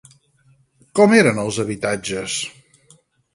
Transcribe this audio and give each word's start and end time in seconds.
Com 0.99 1.13
eren 1.17 1.41
els 1.43 1.59
habitatges? 1.65 2.39